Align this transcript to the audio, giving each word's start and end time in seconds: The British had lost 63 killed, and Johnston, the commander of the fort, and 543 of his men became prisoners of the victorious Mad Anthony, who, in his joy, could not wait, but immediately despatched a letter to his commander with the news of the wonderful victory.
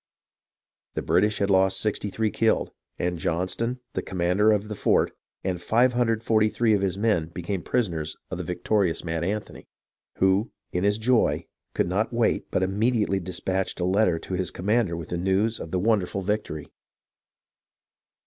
The 0.95 1.03
British 1.03 1.37
had 1.37 1.51
lost 1.51 1.79
63 1.79 2.31
killed, 2.31 2.71
and 2.97 3.19
Johnston, 3.19 3.81
the 3.93 4.01
commander 4.01 4.51
of 4.51 4.67
the 4.67 4.73
fort, 4.73 5.11
and 5.43 5.61
543 5.61 6.73
of 6.73 6.81
his 6.81 6.97
men 6.97 7.27
became 7.27 7.61
prisoners 7.61 8.17
of 8.31 8.39
the 8.39 8.43
victorious 8.43 9.03
Mad 9.03 9.23
Anthony, 9.23 9.67
who, 10.15 10.49
in 10.71 10.83
his 10.83 10.97
joy, 10.97 11.45
could 11.75 11.87
not 11.87 12.11
wait, 12.11 12.49
but 12.49 12.63
immediately 12.63 13.19
despatched 13.19 13.79
a 13.79 13.85
letter 13.85 14.17
to 14.17 14.33
his 14.33 14.49
commander 14.49 14.97
with 14.97 15.09
the 15.09 15.17
news 15.17 15.59
of 15.59 15.69
the 15.69 15.77
wonderful 15.77 16.23
victory. 16.23 16.71